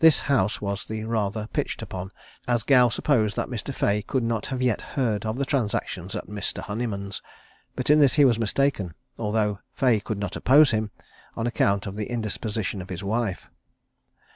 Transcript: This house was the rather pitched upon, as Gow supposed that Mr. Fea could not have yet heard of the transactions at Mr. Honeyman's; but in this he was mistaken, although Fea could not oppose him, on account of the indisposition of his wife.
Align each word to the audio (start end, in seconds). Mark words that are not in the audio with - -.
This 0.00 0.20
house 0.20 0.60
was 0.60 0.84
the 0.84 1.04
rather 1.04 1.46
pitched 1.46 1.80
upon, 1.80 2.12
as 2.46 2.62
Gow 2.62 2.90
supposed 2.90 3.36
that 3.36 3.48
Mr. 3.48 3.72
Fea 3.74 4.02
could 4.02 4.22
not 4.22 4.48
have 4.48 4.60
yet 4.60 4.82
heard 4.82 5.24
of 5.24 5.38
the 5.38 5.46
transactions 5.46 6.14
at 6.14 6.26
Mr. 6.26 6.60
Honeyman's; 6.60 7.22
but 7.74 7.88
in 7.88 7.98
this 7.98 8.12
he 8.12 8.26
was 8.26 8.38
mistaken, 8.38 8.92
although 9.16 9.60
Fea 9.72 10.00
could 10.00 10.18
not 10.18 10.36
oppose 10.36 10.72
him, 10.72 10.90
on 11.36 11.46
account 11.46 11.86
of 11.86 11.96
the 11.96 12.10
indisposition 12.10 12.82
of 12.82 12.90
his 12.90 13.02
wife. 13.02 13.48